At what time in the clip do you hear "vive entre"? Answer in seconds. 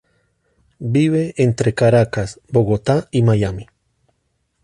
0.95-1.75